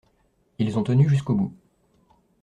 [0.57, 1.53] Ils ont tenu jusqu’au bout.